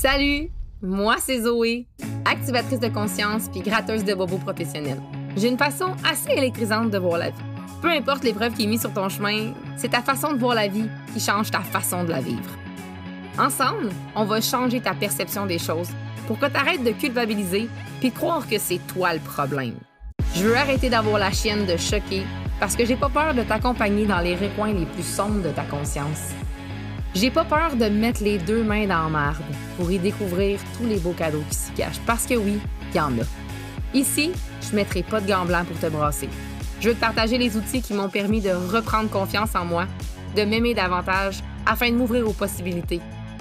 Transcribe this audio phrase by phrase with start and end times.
[0.00, 0.48] Salut,
[0.80, 1.88] moi c'est Zoé,
[2.24, 5.02] activatrice de conscience puis gratteuse de bobos professionnels.
[5.36, 7.42] J'ai une façon assez électrisante de voir la vie.
[7.82, 10.68] Peu importe l'épreuve qui est mise sur ton chemin, c'est ta façon de voir la
[10.68, 12.48] vie qui change ta façon de la vivre.
[13.40, 15.90] Ensemble, on va changer ta perception des choses
[16.28, 17.68] pour que tu arrêtes de culpabiliser
[17.98, 19.74] puis croire que c'est toi le problème.
[20.36, 22.22] Je veux arrêter d'avoir la chienne de choquer
[22.60, 25.64] parce que j'ai pas peur de t'accompagner dans les recoins les plus sombres de ta
[25.64, 26.34] conscience.
[27.20, 29.42] J'ai pas peur de mettre les deux mains dans la marde
[29.76, 32.60] pour y découvrir tous les beaux cadeaux qui s'y cachent parce que oui,
[32.92, 33.24] il y en a.
[33.92, 34.30] Ici,
[34.62, 36.28] je mettrai pas de gants blancs pour te brasser.
[36.80, 39.86] Je veux te partager les outils qui m'ont permis de reprendre confiance en moi,
[40.36, 43.00] de m'aimer davantage afin de m'ouvrir aux possibilités.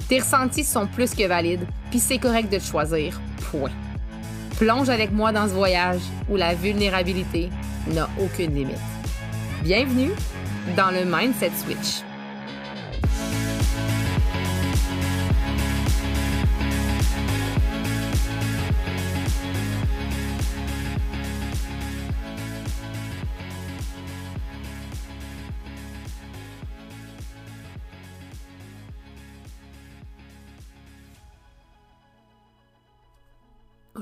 [0.10, 3.22] Tes ressentis sont plus que valides, puis c'est correct de te choisir.
[3.52, 3.70] Point.
[4.58, 7.52] Plonge avec moi dans ce voyage où la vulnérabilité
[7.94, 8.76] n'a aucune limite.
[9.62, 10.14] Bienvenue
[10.76, 12.07] dans le Mindset Switch.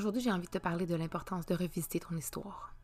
[0.05, 2.75] Aujourd'hui, j'ai envie de te parler de l'importance de revisiter ton histoire.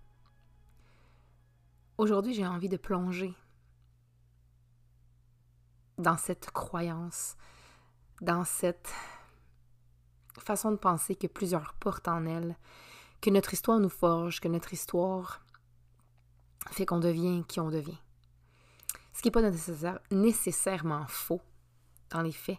[2.00, 3.36] Aujourd'hui, j'ai envie de plonger
[6.00, 7.38] dans cette croyance,
[8.22, 8.90] dans cette
[10.40, 12.56] façon de penser que plusieurs portent en elle,
[13.22, 15.46] que notre histoire nous forge, que notre histoire
[16.72, 18.00] fait qu'on devient qui on devient.
[19.14, 19.48] Ce qui n'est pas
[20.10, 21.42] nécessairement faux
[22.10, 22.58] dans les faits,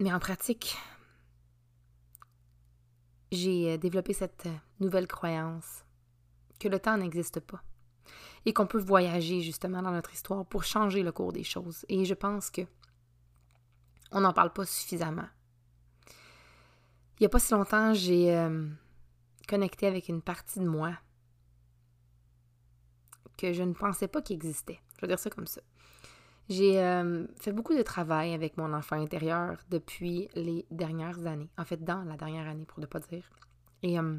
[0.00, 0.76] mais en pratique,
[3.32, 5.84] j'ai euh, développé cette euh, nouvelle croyance
[6.60, 7.62] que le temps n'existe pas
[8.44, 11.84] et qu'on peut voyager justement dans notre histoire pour changer le cours des choses.
[11.88, 12.62] Et je pense que
[14.10, 15.28] on n'en parle pas suffisamment.
[17.18, 18.68] Il n'y a pas si longtemps, j'ai euh,
[19.48, 20.92] connecté avec une partie de moi
[23.38, 24.80] que je ne pensais pas qu'il existait.
[24.96, 25.62] Je vais dire ça comme ça.
[26.48, 31.50] J'ai euh, fait beaucoup de travail avec mon enfant intérieur depuis les dernières années.
[31.56, 33.30] En fait, dans la dernière année, pour ne pas dire.
[33.82, 34.18] Et euh,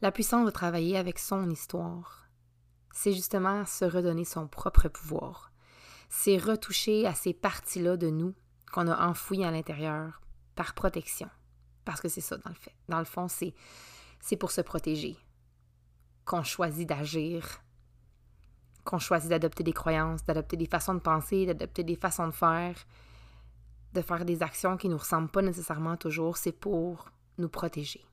[0.00, 2.26] la puissance de travailler avec son histoire,
[2.92, 5.52] c'est justement se redonner son propre pouvoir.
[6.08, 8.34] C'est retoucher à ces parties-là de nous
[8.72, 10.20] qu'on a enfouies à l'intérieur
[10.54, 11.28] par protection.
[11.84, 12.74] Parce que c'est ça, dans le fait.
[12.88, 13.54] Dans le fond, c'est,
[14.20, 15.16] c'est pour se protéger
[16.24, 17.61] qu'on choisit d'agir
[18.84, 22.74] qu'on choisit d'adopter des croyances, d'adopter des façons de penser, d'adopter des façons de faire,
[23.92, 28.04] de faire des actions qui ne nous ressemblent pas nécessairement toujours, c'est pour nous protéger.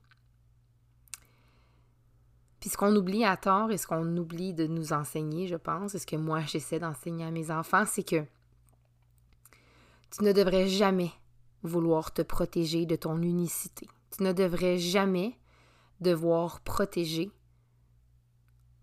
[2.60, 5.94] Puis ce qu'on oublie à tort et ce qu'on oublie de nous enseigner, je pense,
[5.94, 8.22] et ce que moi j'essaie d'enseigner à mes enfants, c'est que
[10.10, 11.10] tu ne devrais jamais
[11.62, 13.88] vouloir te protéger de ton unicité.
[14.16, 15.38] Tu ne devrais jamais
[16.00, 17.30] devoir protéger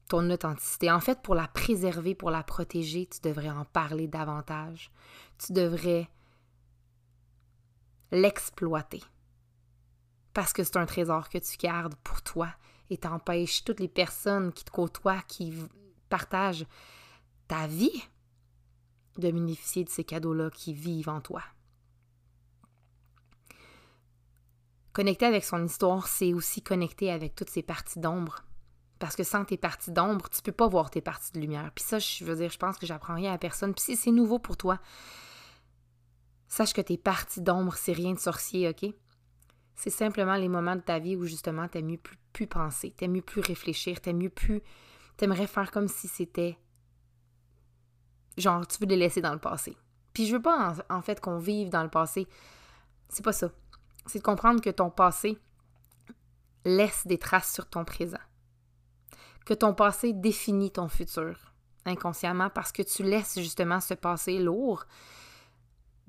[0.08, 0.92] ton authenticité.
[0.92, 4.92] En fait, pour la préserver, pour la protéger, tu devrais en parler davantage.
[5.38, 6.10] Tu devrais
[8.12, 9.04] l'exploiter.
[10.34, 12.50] Parce que c'est un trésor que tu gardes pour toi
[12.90, 15.54] et t'empêches toutes les personnes qui te côtoient, qui
[16.10, 16.66] partagent
[17.48, 18.04] ta vie,
[19.18, 21.42] de bénéficier de ces cadeaux-là qui vivent en toi.
[24.94, 28.47] Connecter avec son histoire, c'est aussi connecter avec toutes ces parties d'ombre
[29.00, 31.72] parce que sans tes parties d'ombre, tu peux pas voir tes parties de lumière.
[31.74, 33.74] Puis ça, je veux dire, je pense que j'apprends rien à personne.
[33.74, 34.80] Puis si c'est nouveau pour toi,
[36.48, 38.94] sache que tes parties d'ombre, c'est rien de sorcier, OK?
[39.76, 43.12] C'est simplement les moments de ta vie où justement t'aimes mieux plus, plus penser, t'aimes
[43.12, 44.62] mieux plus réfléchir, t'aimes mieux plus.
[45.18, 46.58] T'aimerais faire comme si c'était.
[48.38, 49.78] Genre, tu veux les laisser dans le passé.
[50.14, 52.28] Puis je veux pas en, en fait qu'on vive dans le passé.
[53.10, 53.52] C'est pas ça.
[54.08, 55.38] C'est de comprendre que ton passé
[56.66, 58.18] laisse des traces sur ton présent
[59.48, 61.54] que ton passé définit ton futur
[61.86, 64.84] inconsciemment parce que tu laisses justement ce passé lourd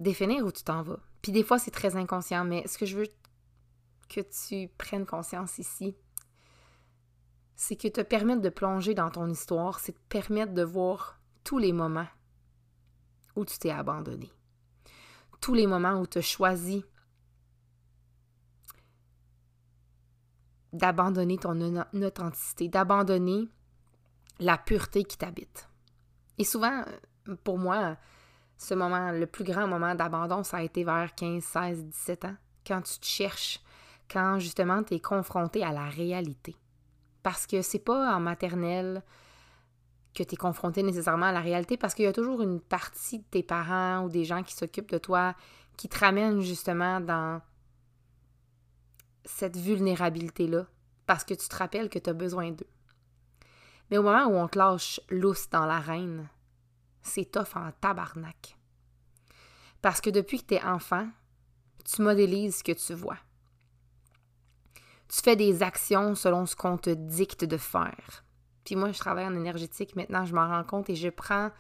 [0.01, 0.99] définir où tu t'en vas.
[1.23, 3.07] Puis des fois, c'est très inconscient, mais ce que je veux
[4.09, 5.95] que tu prennes conscience ici,
[7.55, 11.59] c'est que te permettre de plonger dans ton histoire, c'est te permettre de voir tous
[11.59, 12.09] les moments
[13.37, 14.33] où tu t'es abandonné.
[15.41, 16.85] Tous les moments où tu as choisi
[20.73, 21.59] d'abandonner ton
[21.95, 23.49] authenticité, d'abandonner
[24.39, 25.69] la pureté qui t'habite.
[26.39, 26.85] Et souvent,
[27.45, 27.97] pour moi,
[28.57, 32.37] ce moment, le plus grand moment d'abandon, ça a été vers 15, 16, 17 ans,
[32.67, 33.61] quand tu te cherches,
[34.11, 36.57] quand justement tu es confronté à la réalité.
[37.23, 39.03] Parce que c'est pas en maternelle
[40.15, 43.19] que tu es confronté nécessairement à la réalité, parce qu'il y a toujours une partie
[43.19, 45.35] de tes parents ou des gens qui s'occupent de toi
[45.77, 47.41] qui te ramènent justement dans
[49.29, 50.67] cette vulnérabilité-là
[51.07, 52.67] parce que tu te rappelles que tu as besoin d'eux.
[53.91, 56.29] Mais au moment où on te lâche lousse dans l'arène,
[57.03, 58.57] c'est tough en tabarnak.
[59.81, 61.09] Parce que depuis que tu es enfant,
[61.85, 63.19] tu modélises ce que tu vois.
[65.09, 68.25] Tu fais des actions selon ce qu'on te dicte de faire.
[68.65, 71.51] Puis moi, je travaille en énergétique, maintenant je m'en rends compte et je prends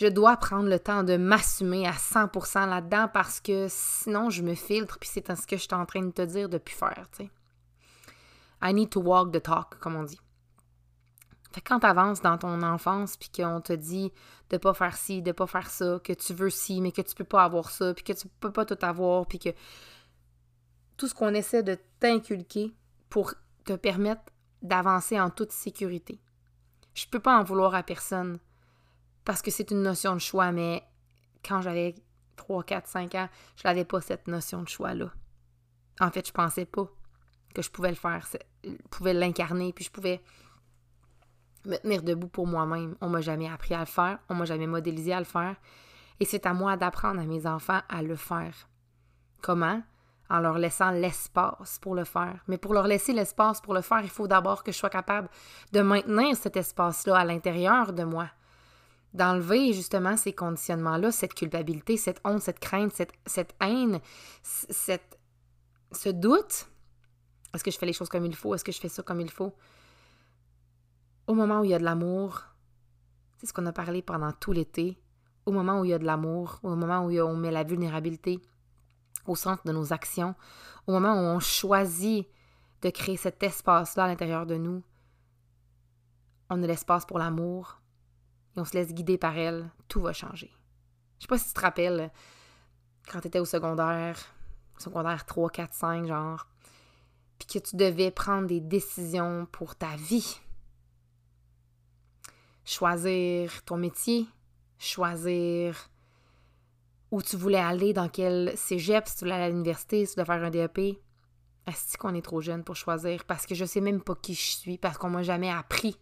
[0.00, 4.54] je dois prendre le temps de m'assumer à 100% là-dedans parce que sinon je me
[4.54, 7.24] filtre puis c'est ce que je suis en train de te dire depuis faire, tu.
[8.62, 10.18] I need to walk the talk, comme on dit.
[11.52, 14.10] Fait quand t'avances dans ton enfance puis qu'on te dit
[14.48, 17.14] de pas faire ci, de pas faire ça, que tu veux ci, mais que tu
[17.14, 19.50] peux pas avoir ça, puis que tu peux pas tout avoir, puis que
[20.96, 22.74] tout ce qu'on essaie de t'inculquer
[23.10, 24.22] pour te permettre
[24.62, 26.20] d'avancer en toute sécurité.
[26.94, 28.38] Je peux pas en vouloir à personne
[29.24, 30.82] parce que c'est une notion de choix, mais
[31.44, 31.94] quand j'avais
[32.36, 35.10] 3, 4, 5 ans, je n'avais pas cette notion de choix-là.
[36.00, 36.88] En fait, je pensais pas
[37.54, 38.26] que je pouvais le faire,
[38.64, 40.22] je pouvais l'incarner, puis je pouvais
[41.64, 42.96] me tenir debout pour moi-même.
[43.00, 45.56] On m'a jamais appris à le faire, on m'a jamais modélisé à le faire,
[46.20, 48.68] et c'est à moi d'apprendre à mes enfants à le faire.
[49.42, 49.82] Comment?
[50.28, 52.44] En leur laissant l'espace pour le faire.
[52.46, 55.28] Mais pour leur laisser l'espace pour le faire, il faut d'abord que je sois capable
[55.72, 58.28] de maintenir cet espace-là à l'intérieur de moi
[59.14, 62.92] d'enlever justement ces conditionnements-là, cette culpabilité, cette honte, cette crainte,
[63.26, 64.00] cette, haine,
[64.42, 65.18] cette,
[65.92, 66.68] ce doute.
[67.52, 68.54] Est-ce que je fais les choses comme il faut?
[68.54, 69.54] Est-ce que je fais ça comme il faut?
[71.26, 72.42] Au moment où il y a de l'amour,
[73.38, 74.98] c'est ce qu'on a parlé pendant tout l'été,
[75.46, 78.40] au moment où il y a de l'amour, au moment où on met la vulnérabilité
[79.26, 80.34] au centre de nos actions,
[80.86, 82.28] au moment où on choisit
[82.82, 84.82] de créer cet espace-là à l'intérieur de nous,
[86.48, 87.79] on a l'espace pour l'amour,
[88.56, 90.50] et on se laisse guider par elle, tout va changer.
[91.18, 92.10] Je sais pas si tu te rappelles,
[93.10, 94.18] quand tu étais au secondaire,
[94.78, 96.46] secondaire 3, 4, 5, genre,
[97.38, 100.40] puis que tu devais prendre des décisions pour ta vie.
[102.64, 104.26] Choisir ton métier,
[104.78, 105.90] choisir
[107.10, 110.20] où tu voulais aller, dans quel cégep, si tu voulais aller à l'université, si tu
[110.20, 110.98] voulais faire un DEP.
[111.66, 113.24] Est-ce qu'on est trop jeune pour choisir?
[113.24, 115.96] Parce que je sais même pas qui je suis, parce qu'on m'a jamais appris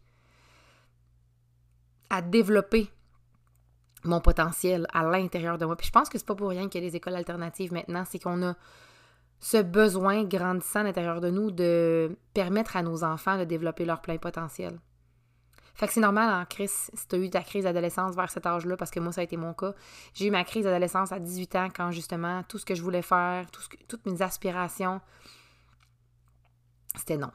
[2.10, 2.90] à développer
[4.04, 5.76] mon potentiel à l'intérieur de moi.
[5.76, 8.04] Puis je pense que c'est pas pour rien qu'il y a des écoles alternatives maintenant,
[8.08, 8.54] c'est qu'on a
[9.40, 14.00] ce besoin grandissant à l'intérieur de nous de permettre à nos enfants de développer leur
[14.00, 14.78] plein potentiel.
[15.74, 18.46] Fait que c'est normal en crise, si tu as eu ta crise d'adolescence vers cet
[18.46, 19.74] âge-là, parce que moi, ça a été mon cas.
[20.12, 23.02] J'ai eu ma crise d'adolescence à 18 ans quand justement tout ce que je voulais
[23.02, 23.46] faire,
[23.86, 25.00] toutes mes aspirations,
[26.96, 27.30] c'était non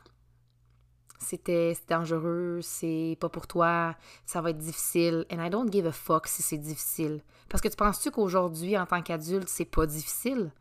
[1.23, 5.25] c'était dangereux, c'est pas pour toi, ça va être difficile.
[5.31, 7.23] And I don't give a fuck si c'est difficile.
[7.49, 10.51] Parce que tu penses-tu qu'aujourd'hui, en tant qu'adulte, c'est pas difficile?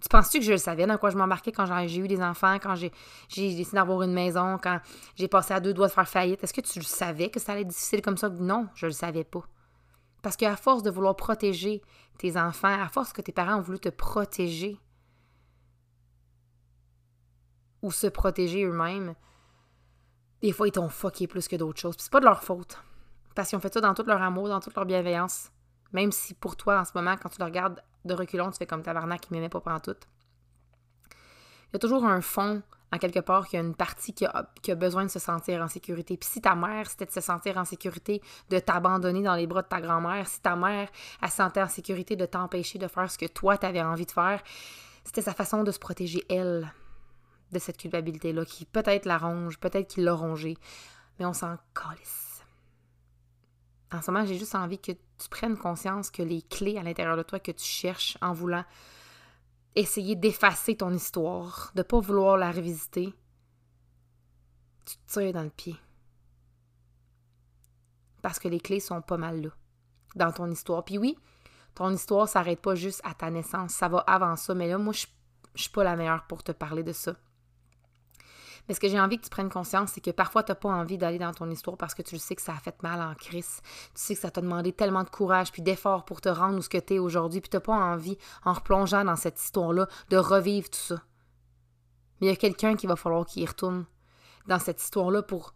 [0.00, 2.56] Tu penses-tu que je le savais dans quoi je m'embarquais quand j'ai eu des enfants,
[2.56, 2.92] quand j'ai
[3.34, 4.80] décidé d'avoir une maison, quand
[5.16, 6.44] j'ai passé à deux doigts de faire faillite?
[6.44, 8.28] Est-ce que tu le savais que ça allait être difficile comme ça?
[8.28, 9.44] Non, je le savais pas.
[10.20, 11.80] Parce qu'à force de vouloir protéger
[12.18, 14.78] tes enfants, à force que tes parents ont voulu te protéger
[17.80, 19.14] ou se protéger eux-mêmes,
[20.44, 21.96] des fois, ils t'ont fucké plus que d'autres choses.
[21.96, 22.78] Puis c'est pas de leur faute.
[23.34, 25.50] Parce qu'ils ont fait ça dans tout leur amour, dans toute leur bienveillance.
[25.92, 28.66] Même si pour toi, en ce moment, quand tu le regardes de reculons, tu fais
[28.66, 29.96] comme tabarnak qui m'aimait pas pendant tout.
[31.10, 34.74] Il y a toujours un fond, en quelque part, qu'il a une partie qui a,
[34.74, 36.16] besoin de se sentir en sécurité.
[36.18, 38.20] Puis si ta mère, c'était de se sentir en sécurité,
[38.50, 40.88] de t'abandonner dans les bras de ta grand-mère, si ta mère,
[41.22, 44.06] elle se sentait en sécurité de t'empêcher de faire ce que toi, tu avais envie
[44.06, 44.42] de faire,
[45.04, 46.70] c'était sa façon de se protéger, elle
[47.54, 50.58] de cette culpabilité-là, qui peut-être la ronge, peut-être qu'il l'a rongée,
[51.18, 52.44] mais on s'en calisse.
[53.92, 57.16] En ce moment, j'ai juste envie que tu prennes conscience que les clés à l'intérieur
[57.16, 58.64] de toi que tu cherches en voulant
[59.76, 63.14] essayer d'effacer ton histoire, de ne pas vouloir la revisiter,
[64.84, 65.76] tu te tires dans le pied.
[68.22, 69.50] Parce que les clés sont pas mal là,
[70.16, 70.84] dans ton histoire.
[70.84, 71.16] Puis oui,
[71.74, 74.92] ton histoire s'arrête pas juste à ta naissance, ça va avant ça, mais là, moi,
[74.92, 75.06] je,
[75.54, 77.16] je suis pas la meilleure pour te parler de ça.
[78.68, 80.70] Mais ce que j'ai envie que tu prennes conscience, c'est que parfois, tu n'as pas
[80.70, 83.00] envie d'aller dans ton histoire parce que tu le sais que ça a fait mal
[83.00, 83.60] en crise.
[83.94, 86.62] Tu sais que ça t'a demandé tellement de courage puis d'efforts pour te rendre où
[86.62, 89.86] ce que tu es aujourd'hui, puis tu n'as pas envie, en replongeant dans cette histoire-là,
[90.08, 91.02] de revivre tout ça.
[92.20, 93.84] Mais il y a quelqu'un qui va falloir qu'il retourne
[94.46, 95.54] dans cette histoire-là pour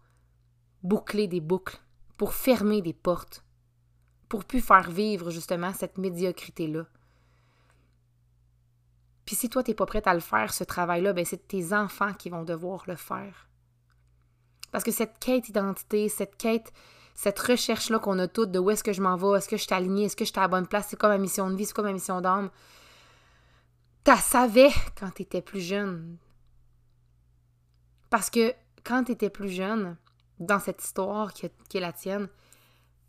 [0.82, 1.80] boucler des boucles,
[2.16, 3.44] pour fermer des portes,
[4.28, 6.84] pour plus faire vivre justement cette médiocrité-là.
[9.28, 11.75] Puis si toi, tu n'es pas prête à le faire, ce travail-là, ben c'est tes
[11.75, 13.47] enfants qui vont devoir le faire.
[14.73, 16.73] Parce que cette quête d'identité, cette quête,
[17.14, 19.64] cette recherche-là qu'on a toutes de où est-ce que je m'en vais, est-ce que je
[19.64, 21.56] suis alignée, est-ce que je suis à la bonne place, c'est quoi ma mission de
[21.56, 22.49] vie, c'est quoi ma mission d'âme,
[24.02, 26.16] tu savais quand tu étais plus jeune.
[28.08, 29.99] Parce que quand tu étais plus jeune,
[30.40, 32.28] dans cette histoire qui est la tienne,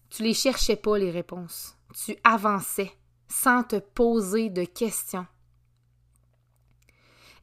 [0.10, 1.78] tu les cherchais pas les réponses.
[1.96, 2.92] Tu avançais
[3.30, 5.26] sans te poser de questions.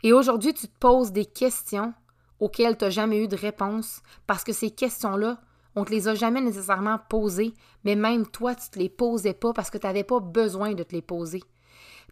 [0.03, 1.95] Et aujourd'hui, tu te poses des questions
[2.39, 5.41] auxquelles tu n'as jamais eu de réponse parce que ces questions-là,
[5.75, 8.89] on ne te les a jamais nécessairement posées, mais même toi, tu ne te les
[8.89, 11.43] posais pas parce que tu n'avais pas besoin de te les poser.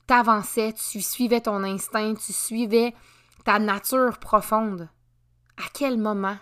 [0.07, 2.95] Tu avançais, tu suivais ton instinct, tu suivais
[3.45, 4.89] ta nature profonde.
[5.57, 6.37] À quel moment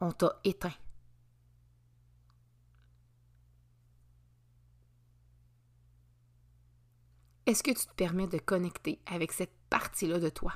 [0.00, 0.72] on t'a éteint?
[7.46, 10.52] Est-ce que tu te permets de connecter avec cette partie-là de toi,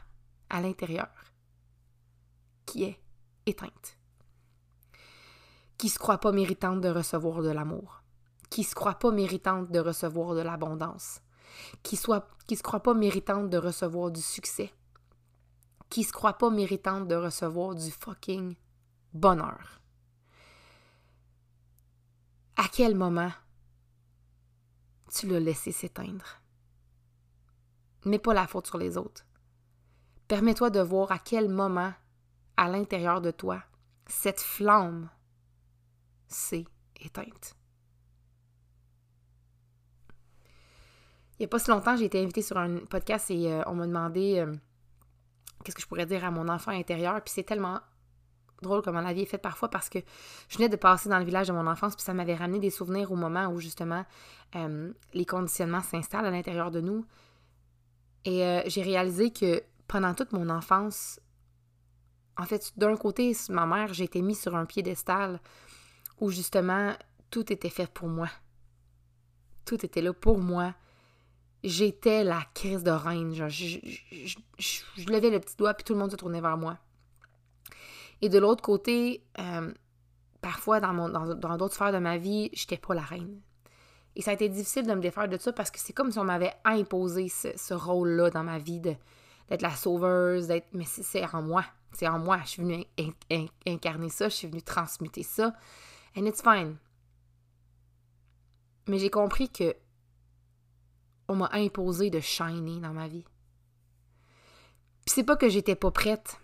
[0.49, 1.09] à l'intérieur,
[2.66, 3.00] qui est
[3.47, 3.97] éteinte,
[5.78, 8.02] qui se croit pas méritante de recevoir de l'amour,
[8.50, 11.23] qui se croit pas méritante de recevoir de l'abondance,
[11.85, 14.75] qui soit qui se croit pas méritante de recevoir du succès,
[15.88, 18.56] qui se croit pas méritante de recevoir du fucking
[19.12, 19.80] bonheur?
[22.56, 23.32] À quel moment
[25.14, 26.39] tu l'as laissé s'éteindre?
[28.04, 29.25] Mets pas la faute sur les autres.
[30.28, 31.92] Permets-toi de voir à quel moment,
[32.57, 33.62] à l'intérieur de toi,
[34.07, 35.09] cette flamme
[36.28, 36.66] s'est
[37.00, 37.57] éteinte.
[41.38, 43.75] Il n'y a pas si longtemps, j'ai été invitée sur un podcast et euh, on
[43.75, 44.54] m'a demandé euh,
[45.64, 47.21] qu'est-ce que je pourrais dire à mon enfant intérieur.
[47.23, 47.80] Puis c'est tellement
[48.62, 49.99] drôle comment la vie est faite parfois parce que
[50.49, 52.71] je venais de passer dans le village de mon enfance, puis ça m'avait ramené des
[52.71, 54.04] souvenirs au moment où justement
[54.54, 57.07] euh, les conditionnements s'installent à l'intérieur de nous.
[58.25, 61.21] Et euh, j'ai réalisé que pendant toute mon enfance,
[62.37, 65.41] en fait, d'un côté, ma mère, j'ai été mise sur un piédestal
[66.21, 66.95] où justement
[67.31, 68.29] tout était fait pour moi.
[69.65, 70.75] Tout était là pour moi.
[71.62, 73.35] J'étais la crise de reine.
[73.35, 73.79] Je,
[75.07, 76.79] levais le petit doigt puis tout le monde se tournait vers moi.
[78.23, 79.73] Et de l'autre côté, euh,
[80.41, 83.41] parfois dans, mon, dans d'autres sphères de ma vie, j'étais pas la reine.
[84.17, 86.19] Et ça a été difficile de me défaire de ça parce que c'est comme si
[86.19, 90.69] on m'avait imposé ce, rôle-là dans ma vie d'être la sauveuse, d'être.
[90.73, 91.64] Mais c'est en moi.
[91.93, 92.40] C'est en moi.
[92.45, 92.85] Je suis venue
[93.67, 95.55] incarner ça, je suis venue transmuter ça.
[96.17, 96.76] And it's fine.
[98.88, 99.76] Mais j'ai compris que
[101.29, 103.25] on m'a imposé de shiner dans ma vie.
[105.05, 106.40] Puis c'est pas que j'étais pas prête.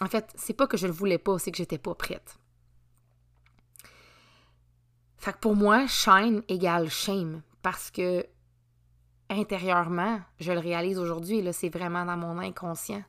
[0.00, 2.38] En fait, c'est pas que je le voulais pas, c'est que j'étais pas prête.
[5.22, 8.26] Fait que pour moi, shine égale shame parce que
[9.30, 13.04] intérieurement, je le réalise aujourd'hui, là, c'est vraiment dans mon inconscient.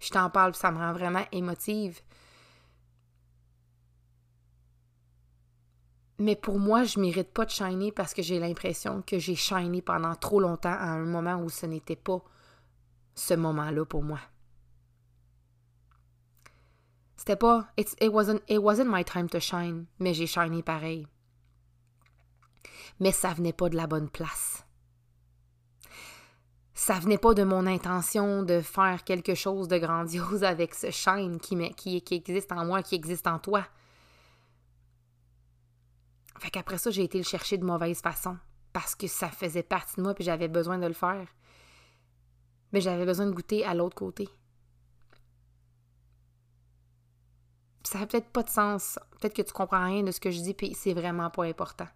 [0.00, 2.00] Je t'en parle, ça me rend vraiment émotive.
[6.18, 9.82] Mais pour moi, je mérite pas de shiner parce que j'ai l'impression que j'ai shiné
[9.82, 12.24] pendant trop longtemps à un moment où ce n'était pas
[13.14, 14.20] ce moment-là pour moi.
[17.18, 21.06] C'était pas it, wasn't it wasn't my time to shine, mais j'ai shiné pareil
[23.00, 24.64] mais ça venait pas de la bonne place.
[26.74, 30.88] Ça venait pas de mon intention de faire quelque chose de grandiose avec ce
[31.76, 33.64] qui, qui existe en moi, qui existe en toi.
[36.40, 38.36] Fait qu'après ça, j'ai été le chercher de mauvaise façon
[38.72, 41.28] parce que ça faisait partie de moi puis j'avais besoin de le faire.
[42.72, 44.28] Mais j'avais besoin de goûter à l'autre côté.
[47.94, 48.98] ça n'a peut-être pas de sens.
[49.20, 51.86] Peut-être que tu comprends rien de ce que je dis, puis c'est vraiment pas important.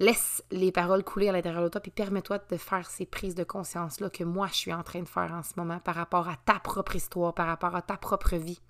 [0.00, 3.42] Laisse les paroles couler à l'intérieur de toi, puis permets-toi de faire ces prises de
[3.42, 6.36] conscience-là que moi, je suis en train de faire en ce moment par rapport à
[6.36, 8.60] ta propre histoire, par rapport à ta propre vie.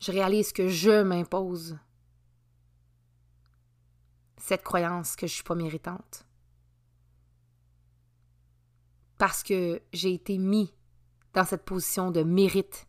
[0.00, 1.78] Je réalise que je m'impose
[4.36, 6.26] cette croyance que je ne suis pas méritante.
[9.16, 10.74] Parce que j'ai été mis
[11.32, 12.86] dans cette position de mérite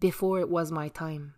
[0.00, 1.32] before it was my time.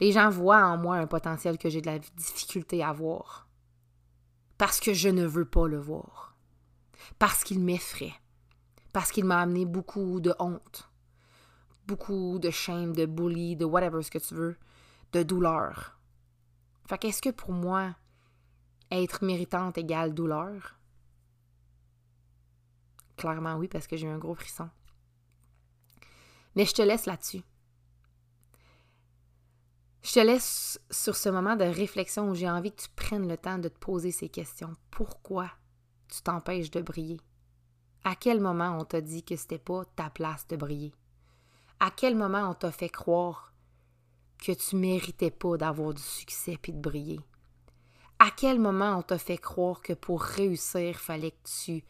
[0.00, 3.48] Les gens voient en moi un potentiel que j'ai de la difficulté à voir.
[4.58, 6.36] Parce que je ne veux pas le voir.
[7.18, 8.14] Parce qu'il m'effraie.
[8.92, 10.90] Parce qu'il m'a amené beaucoup de honte.
[11.86, 14.56] Beaucoup de shame, de bully, de whatever ce que tu veux,
[15.12, 15.98] de douleur.
[16.86, 17.94] Fait qu'est-ce que pour moi,
[18.90, 20.78] être méritante égale douleur?
[23.16, 24.68] Clairement oui, parce que j'ai eu un gros frisson.
[26.56, 27.42] Mais je te laisse là-dessus.
[30.04, 33.38] Je te laisse sur ce moment de réflexion où j'ai envie que tu prennes le
[33.38, 34.76] temps de te poser ces questions.
[34.90, 35.50] Pourquoi
[36.08, 37.22] tu t'empêches de briller?
[38.04, 40.92] À quel moment on t'a dit que c'était pas ta place de briller?
[41.80, 43.54] À quel moment on t'a fait croire
[44.44, 47.20] que tu méritais pas d'avoir du succès puis de briller?
[48.18, 51.82] À quel moment on t'a fait croire que pour réussir, il fallait que tu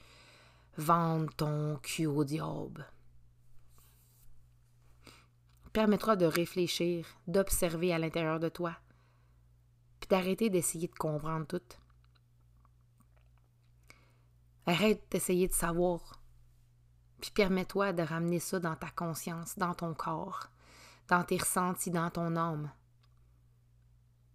[0.78, 2.86] vendes ton cul au diable?
[5.74, 8.76] Permettra de réfléchir, d'observer à l'intérieur de toi,
[9.98, 11.60] puis d'arrêter d'essayer de comprendre tout.
[14.66, 16.22] Arrête d'essayer de savoir,
[17.20, 20.46] puis permets-toi de ramener ça dans ta conscience, dans ton corps,
[21.08, 22.70] dans tes ressentis, dans ton âme.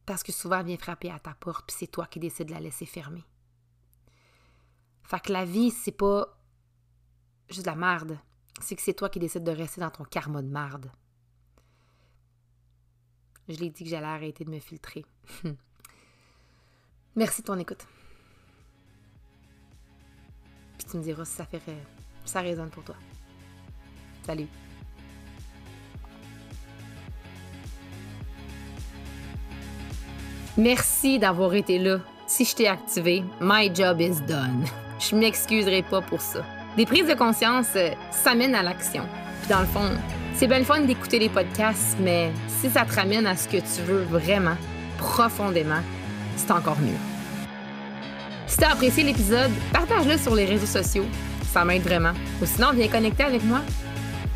[0.05, 2.53] Parce que souvent, elle vient frapper à ta porte, puis c'est toi qui décides de
[2.53, 3.24] la laisser fermer.
[5.03, 6.38] Fait que la vie, c'est pas
[7.48, 8.19] juste de la marde.
[8.60, 10.91] C'est que c'est toi qui décides de rester dans ton karma de marde.
[13.49, 15.03] Je l'ai dit que j'allais arrêter de me filtrer.
[17.15, 17.85] Merci de ton écoute.
[20.77, 21.61] Puis tu me diras si ça fait
[22.25, 22.95] ça résonne pour toi.
[24.23, 24.45] Salut.
[30.55, 31.99] Merci d'avoir été là.
[32.27, 34.63] Si je t'ai activé, my job is done.
[34.99, 36.45] Je m'excuserai pas pour ça.
[36.77, 39.07] Des prises de conscience, euh, ça mène à l'action.
[39.41, 39.89] Puis dans le fond,
[40.39, 42.31] c'est bien le fun d'écouter les podcasts, mais
[42.62, 44.55] si ça te ramène à ce que tu veux vraiment,
[44.98, 45.81] profondément,
[46.38, 46.96] c'est encore mieux.
[48.48, 51.03] Si tu as apprécié l'épisode, partage-le sur les réseaux sociaux.
[51.51, 52.13] Ça m'aide vraiment.
[52.41, 53.60] Ou sinon, viens connecter avec moi.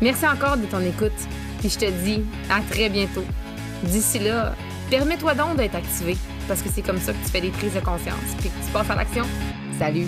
[0.02, 1.12] Merci encore de ton écoute.
[1.60, 3.24] Puis je te dis à très bientôt.
[3.84, 4.54] D'ici là,
[4.90, 6.14] Permets-toi donc d'être activé,
[6.46, 8.70] parce que c'est comme ça que tu fais des prises de conscience, puis que tu
[8.70, 9.24] passes à l'action.
[9.78, 10.06] Salut!